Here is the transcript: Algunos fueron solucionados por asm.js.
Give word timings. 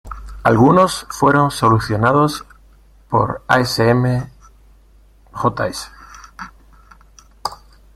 Algunos 0.41 1.05
fueron 1.11 1.51
solucionados 1.51 2.43
por 3.07 3.43
asm.js. 3.47 5.91